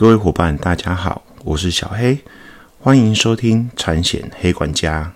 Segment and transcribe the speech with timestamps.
[0.00, 2.20] 各位伙伴，大家好，我是小黑，
[2.78, 5.12] 欢迎收听产险黑管家。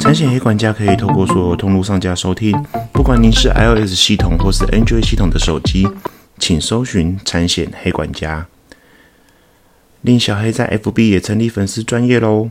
[0.00, 2.60] 产险黑管家可以透过所有通路上架收听，
[2.92, 5.88] 不管您是 iOS 系统或是 Android 系统的手机，
[6.40, 8.48] 请搜寻产险黑管家。
[10.00, 12.50] 令小黑在 FB 也成立粉丝专业喽。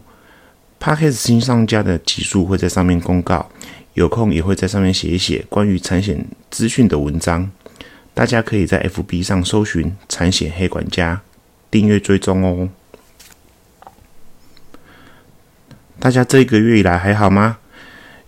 [0.81, 3.47] Podcast 新上架的集数会在上面公告，
[3.93, 7.51] 有空也会在上面写一写关于产险资讯的文章，
[8.15, 11.21] 大家可以在 FB 上搜寻“产险黑管家”，
[11.69, 12.69] 订阅追踪哦。
[15.99, 17.59] 大家这个月以来还好吗？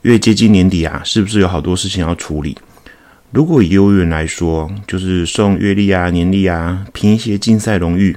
[0.03, 2.55] 越接近年底啊，是不是有好多事情要处理？
[3.31, 8.15] 如果以业务员来说，就是送月历啊、年历啊，拼一些竞赛荣誉，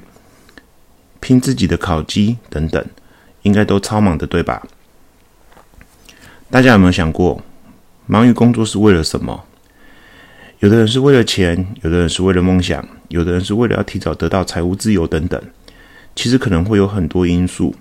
[1.20, 2.84] 拼自己的考绩等等。
[3.46, 4.60] 应该都超忙的，对吧？
[6.50, 7.40] 大家有没有想过，
[8.06, 9.44] 忙于工作是为了什么？
[10.58, 15.40] 有的人是为了钱，有的人是为了梦想，有的人是为了要提早得到财务自由等等。
[16.16, 17.72] 其实可能会有很多因素。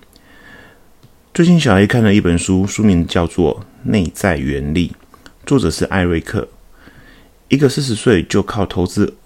[1.34, 4.94] 最近小 A 看了一本书，书名叫做《内在原力》，
[5.44, 6.46] 作者是艾瑞克，
[7.48, 9.16] 一个四十岁就靠投资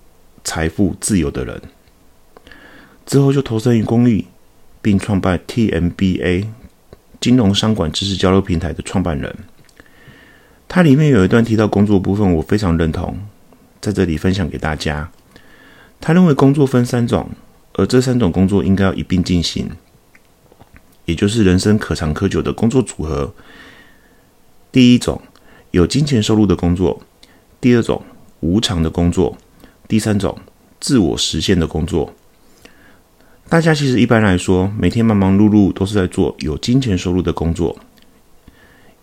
[0.43, 1.61] 财富自由的人，
[3.05, 4.25] 之后就投身于公益。
[4.83, 6.47] 并创办 TMBA
[7.21, 9.37] 金融商管知识交流平台的创办人，
[10.69, 13.19] 他里面有一段提到工作部分，我非常认同，
[13.81, 15.11] 在这里分享给大家。
[16.01, 17.29] 他认为工作分三种，
[17.75, 19.71] 而这三种工作应该要一并进行，
[21.05, 23.35] 也就是人生可长可久的工作组合。
[24.73, 25.21] 第一种
[25.73, 27.03] 有金钱收入的工作，
[27.61, 28.03] 第二种
[28.41, 29.37] 无偿的工作，
[29.87, 30.39] 第三种
[30.81, 32.15] 自我实现的工作。
[33.51, 37.77] 大家其实一般来说，每天忙忙碌碌都是在做有金钱收入的工作，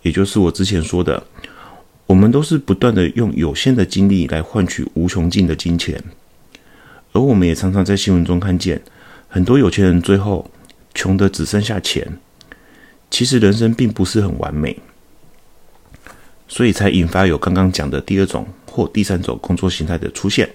[0.00, 1.22] 也就是我之前说的，
[2.06, 6.02] 我们都是不断的用有限的精力来换取无穷尽的金钱，
[7.12, 8.80] 而我们也常常在新闻中看见
[9.28, 10.50] 很多有钱人最后
[10.94, 12.18] 穷的只剩下钱，
[13.10, 14.78] 其实人生并不是很完美，
[16.48, 20.48] 所以才引发有刚刚讲的第二种或第三种工作形态的出现，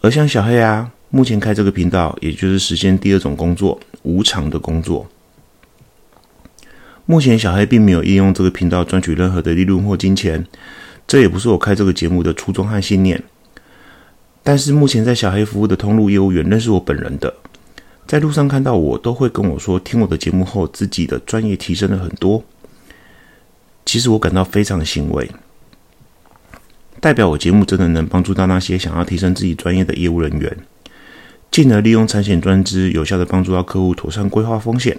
[0.00, 0.90] 而像小黑啊。
[1.14, 5.06] 目前开这个频道，也就是实现第二种工作——无偿的工作。
[7.04, 10.46] 目前小黑并没有应用这个频道赚取任何的利润或金钱，
[11.06, 13.22] 这也不是我开这个节目的初衷和信念。
[14.42, 17.34] 但是目前在小黑服务的通路业务员认识我本人的，
[18.06, 22.42] 在路上看到我，都会跟我说，听我的节目后，自己的专业提升了很多。
[23.84, 25.30] 其实我感到非常的欣慰，
[27.00, 30.56] 代表我节目真的能帮助到那些想要提升自己专业的业务人员。
[31.52, 34.98] 进而利用产险专资，有效的帮助到客户妥善规划风险，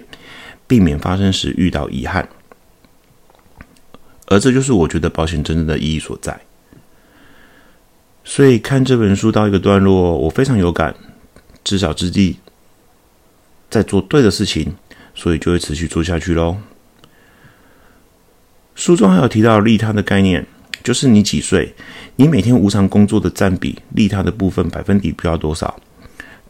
[0.68, 2.26] 避免发生时遇到遗憾。
[4.26, 6.40] 而这就是我觉得保险真正的意义所在。
[8.22, 10.94] 所以看这本书到一个段落，我非常有感，
[11.62, 12.38] 至少之地
[13.68, 14.74] 在做对的事情，
[15.14, 16.56] 所以就会持续做下去喽。
[18.76, 20.46] 书中还有提到利他的概念，
[20.82, 21.74] 就是你几岁，
[22.16, 25.78] 你每天无偿工作的占比，利他的部分百分比不要多少。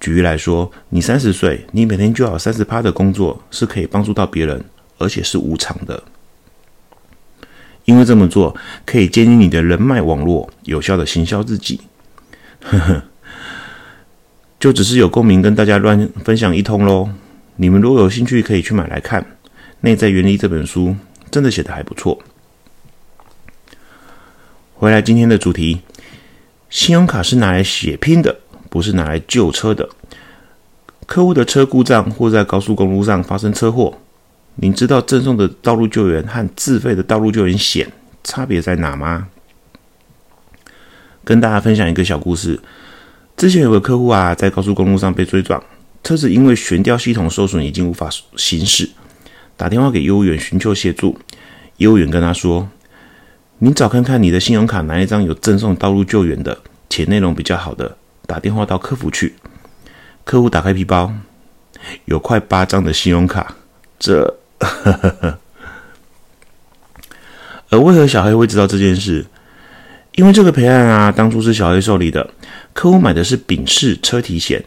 [0.05, 4.63] 举例来说，你三十岁，你每天就要三十趴的工作是可以帮助到别人，
[4.99, 6.03] 而且是无偿的。
[7.87, 8.55] 因为这么做
[8.85, 11.81] 可以建立你的人脉网络，有效的行销自己。
[12.61, 13.03] 呵呵，
[14.61, 17.09] 就只是有共鸣，跟大家乱分享一通喽。
[17.57, 19.23] 你们如果有兴趣，可以去买来看
[19.81, 20.95] 《内在原理》这本书，
[21.31, 22.23] 真的写的还不错。
[24.75, 25.81] 回来今天的主题，
[26.69, 28.41] 信用卡是拿来血拼的。
[28.75, 29.89] 不是拿来救车的。
[31.07, 34.01] 客户的车故障或在高速公路上发生车祸，
[34.57, 37.93] 您知道赠送的道路救援和自费的道路救援险
[38.25, 39.29] 差别在哪吗？
[41.23, 42.59] 跟大家分享一个小故事。
[43.37, 45.63] 之前有个客户啊，在高速公路上被追撞，
[46.03, 48.91] 车子因为悬吊系统受损，已经无法行驶，
[49.57, 51.17] 打电话给业务员寻求协助。
[51.77, 52.69] 业务员跟他说
[53.59, 56.59] ：“您找看看你的信用卡哪一张有赠送道路救援的，
[56.91, 57.97] 且内容比较好的。”
[58.35, 59.37] 打电话到客服去，
[60.25, 61.13] 客户打开皮包，
[62.07, 63.55] 有快八张的信用卡。
[63.97, 64.39] 这，
[67.71, 69.25] 而为何小黑会知道这件事？
[70.17, 72.29] 因为这个赔案啊，当初是小黑受理的。
[72.73, 74.65] 客户买的是丙式车体险，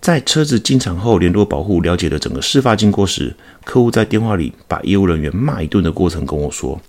[0.00, 3.32] 在车子进场后联络保护，了解了整个事发经过时，
[3.64, 6.80] 客户在电话里把业务人员骂一顿的过程跟我说，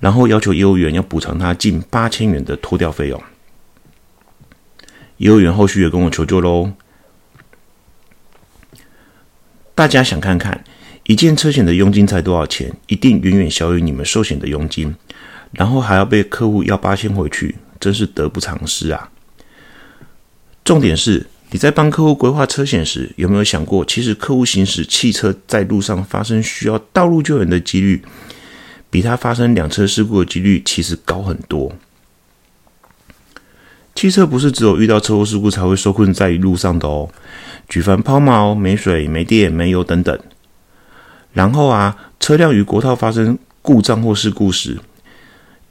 [0.00, 3.22] 然后要求业务员要补偿他近八千元的拖吊费用。
[5.22, 6.72] 业务员后续也跟我求救喽。
[9.72, 10.64] 大家想看看，
[11.04, 12.74] 一件车险的佣金才多少钱？
[12.88, 14.92] 一定远远小于你们寿险的佣金，
[15.52, 19.12] 然后还要被客户要八千回去，真是得不偿失啊！
[20.64, 28.02] 重点是，你在帮客户规划车险时，有没有想过，其实客户行驶汽车在路上发生需要道路救援的几率，
[28.90, 31.72] 比他发生两车事故的几率其实高很多。
[33.94, 37.08] 汽车不是只有遇到车祸事故才会受困在路上的哦，
[37.68, 40.18] 举凡抛锚、没水、没电、没油等等。
[41.32, 44.80] 然后啊，车辆与国道发生故障或事故时，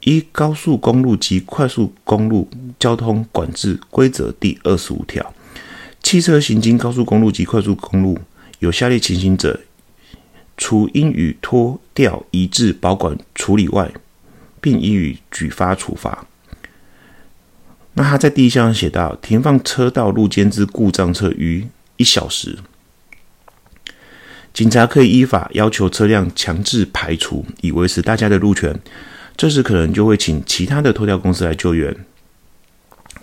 [0.00, 2.48] 依高速公路及快速公路
[2.78, 5.34] 交通管制规则第二十五条，
[6.02, 8.18] 汽车行经高速公路及快速公路，
[8.60, 9.60] 有下列情形者，
[10.56, 13.92] 除应予拖吊、移至、保管、处理外，
[14.60, 16.26] 并应予举发处罚。
[17.94, 21.66] 那他在第一项上写到，停放车道路间之故障车逾
[21.98, 22.58] 一小时，
[24.54, 28.80] 警察可以依法要求车辆强制排除，以维持大家的路权。
[29.36, 31.94] 这时可能就会请其他的拖吊公司来救援，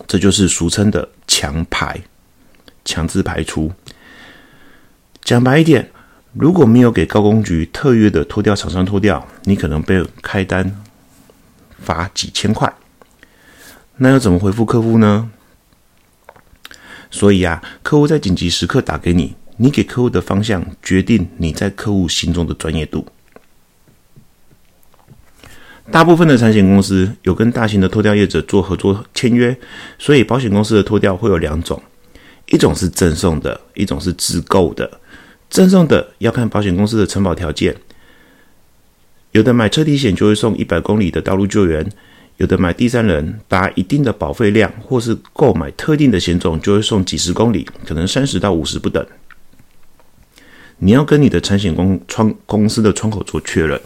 [0.08, 2.02] 这就是俗称的强排、
[2.86, 3.72] 强制排除。
[5.24, 5.90] 讲白一点，
[6.34, 10.84] 如果没有给高工局特约的拖吊厂商拖吊，你可能被开单
[11.80, 12.72] 罚几千块。
[14.02, 15.30] 那要怎么回复客户呢？
[17.12, 23.06] 所以啊，客户在紧急时刻打给你，你给客户的方向决定你在客户心中的专业度。
[25.92, 29.58] 大部分的产险公司有跟大型的拖吊业者做合作签约，
[29.98, 31.82] 所以保险公司的拖吊会有两种，
[32.46, 34.90] 一种是赠送的，一种是自购的。
[35.50, 37.76] 赠送的要看保险公司的承保条件，
[39.32, 41.92] 有的买车体险就会送一百公里的道路救援。
[42.40, 49.06] 有的买第三人达一定的保费量，或是购买特定的险种，就会送几十公里，可能三十到五十不等。
[50.78, 53.80] 你要跟你的产险公窗公司的窗口做确认。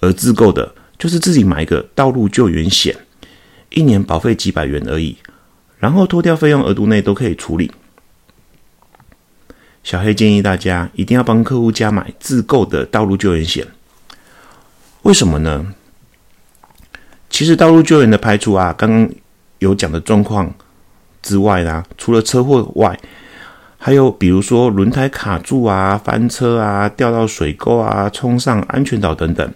[0.00, 2.94] 而自购的，就是自己买一个道路救援险，
[3.70, 5.16] 一年保费几百元而已，
[5.78, 7.72] 然后脱掉费用额度内都可以处理。
[9.82, 13.66] 小黑建议大家一定要帮客户加买自购的道路救援险，
[15.02, 15.74] 为什么呢？
[17.40, 19.10] 其实道路救援的排除啊，刚刚
[19.60, 20.52] 有讲的状况
[21.22, 22.94] 之外呢，除了车祸外，
[23.78, 29.50] 还有比如说轮胎卡住啊、翻车啊、掉到水沟啊、冲上安全岛等等，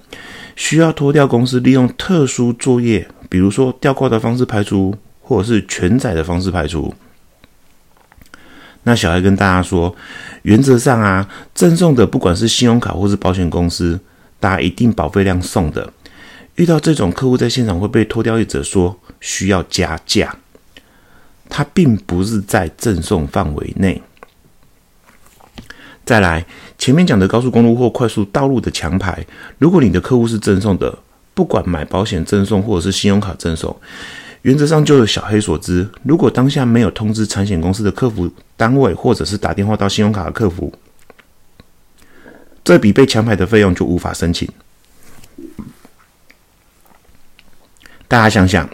[0.56, 6.94] 需要拖吊公司利用特殊作业，比如说吊挂的方式排除，或者是全载的方式排除。
[8.84, 9.94] 那小孩跟大家说，
[10.44, 14.00] 原则上啊，赠送的不管是信用卡或是保险公司，
[14.40, 15.92] 大家一定保费量送的。
[16.56, 20.36] 遇到这种客户在现场会被拖吊业者说需要加价，
[21.48, 24.00] 他并不是在赠送范围内。
[26.04, 26.44] 再来，
[26.78, 29.26] 前面讲的高速公路或快速道路的强牌，
[29.58, 30.98] 如果你的客户是赠送的，
[31.32, 33.74] 不管买保险赠送或者是信用卡赠送，
[34.42, 40.72] 原则上就有小黑所知，如果当下没有通知产险公司的客服单位，或者是打电话到信用卡的客服，
[42.62, 44.46] 这笔被强牌的费用就无法申请。
[48.06, 48.68] 大家想想，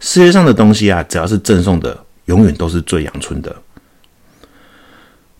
[0.00, 3.54] 世界上的东西啊，只要是赠送的，永远都是最阳春的。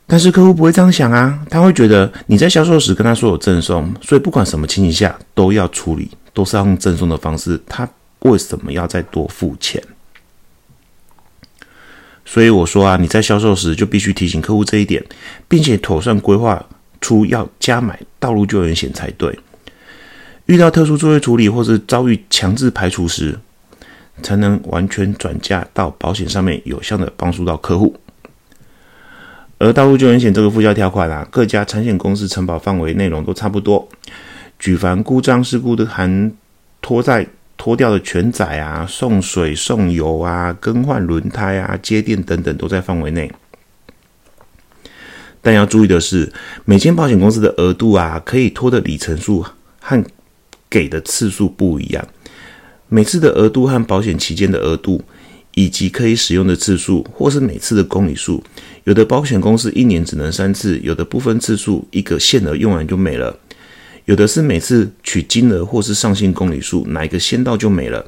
[0.06, 7.60] 但是客户不会这样想啊，他会觉得你在销售时跟他说有赠送，所以不管什么情形下都要处理，都是要用赠送的方式。
[7.66, 7.88] 他
[8.20, 9.82] 为什么要再多付钱？
[12.24, 15.04] 所以我说啊，你在销售时就必须提醒客户这一点，
[15.48, 16.64] 并且妥善规划
[17.00, 19.38] 出要加买道路救援险才对。
[20.46, 23.38] 遇到特殊作业处理或是遭遇强制排除时，
[24.22, 27.94] 才能完全转嫁到保险上面，有效的帮助到客户。
[29.58, 33.88] 而道路救援险这个附加条款啊，各家产险公司承保范围内容都差不多。
[34.58, 36.30] 举凡故障事故的含
[36.82, 43.32] 拖载、拖掉的全载啊、送水、送油啊、更换轮胎啊、接电等等，都在范围内。
[45.40, 46.30] 但要注意的是，
[46.64, 49.44] 每间保险公司的额度啊，可以拖的里程数
[49.80, 50.04] 和
[50.74, 52.04] 给的次数不一样，
[52.88, 55.00] 每次的额度和保险期间的额度，
[55.54, 58.42] 以及可以使用的次数，或是每次的公里数，
[58.82, 63.38] 有的保险公司一年只能三次，有的部分次数一个限额用完就没了，
[64.06, 68.04] 有的是每次取金额或是上限公里数，哪一个先到就没了。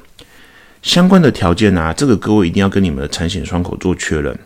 [0.81, 4.37] 相关的条件啊，这个各位一定要跟你们的产险窗口做确认。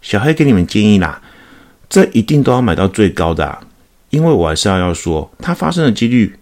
[0.00, 1.20] 小黑给你们建议啦，
[1.88, 3.58] 这一定都要买到最高的。
[4.10, 6.34] 因为我还是要要说，它发生的几率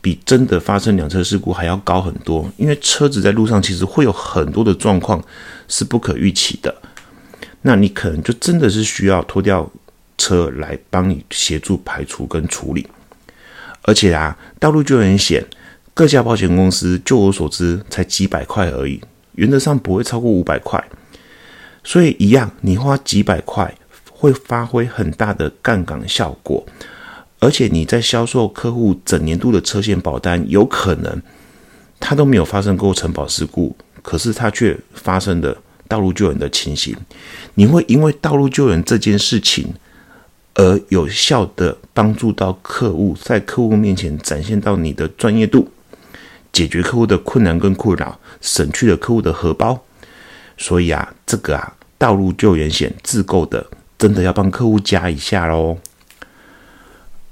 [0.00, 2.50] 比真的发生两车事故还要高很多。
[2.56, 5.22] 因为车子在路上其实会有很多的状况
[5.68, 6.74] 是不可预期的，
[7.62, 9.70] 那你可能就真的是需要拖掉
[10.18, 12.86] 车来帮你协助排除跟处理。
[13.82, 15.44] 而且啊，道路救援险
[15.94, 19.00] 各家保险公司，就我所知才几百块而已，
[19.36, 20.82] 原则上不会超过五百块。
[21.84, 23.74] 所以一样，你花几百块
[24.10, 26.64] 会发挥很大的杠杆效果，
[27.42, 31.20] 而且你在销售客户整年度的车险保单，有可能
[31.98, 35.56] 他都没有发生过承保事故，可是他却发生的
[35.88, 36.96] 道路救援的情形，
[37.54, 39.74] 你会因为道路救援这件事情
[40.54, 45.68] 而有效的帮助到客户，在客户面前展现到你的专业度，
[46.52, 49.82] 解决客户的困难跟困扰，省去了客户的荷包。
[50.56, 53.66] 所以啊，这个啊，道路救援险自购的，
[53.98, 55.76] 真的要帮客户加一下喽。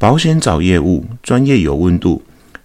[0.00, 2.22] 保险找业务，专业有温度。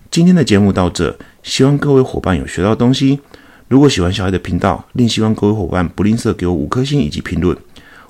[0.10, 3.20] 今天的节目到这，希望各位伙伴有学到东西。
[3.68, 7.58] 如果喜欢小孩的频道，另希望各位伙伴不吝啬给我五颗星以及评论，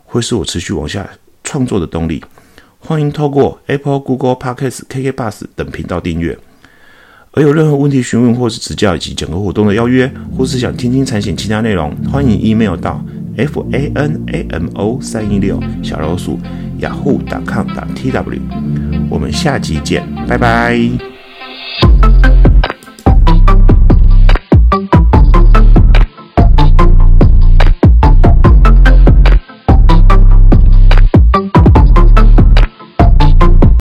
[0.03, 1.09] 会是我持续往下
[1.43, 2.23] 创作的动力。
[2.77, 6.37] 欢迎透过 Apple、Google Podcasts、KK Bus 等频道订阅。
[7.31, 13.03] 而有任何问题询问或是指教以及整个活动的邀约，或是想听听产险其他内容，欢迎 email 到
[13.37, 16.37] f a n a m o 三一六小老鼠
[16.79, 18.94] yahoo.com.tw。
[19.09, 21.14] 我们下集见，拜拜。